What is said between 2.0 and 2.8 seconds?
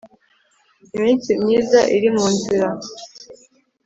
mu nzira